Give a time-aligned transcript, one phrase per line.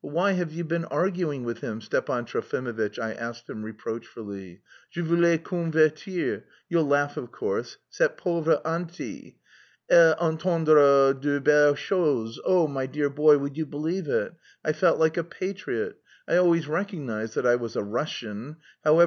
[0.00, 4.60] "But why have you been arguing with him, Stepan Trofimovitch?" I asked him reproachfully.
[4.92, 9.40] "Je voulais convertir you'll laugh of course cette pauvre auntie,
[9.90, 12.40] elle entendra de belles choses!
[12.44, 14.32] Oh, my dear boy, would you believe it.
[14.64, 15.96] I felt like a patriot.
[16.28, 19.00] I always recognised that I was a Russian, however...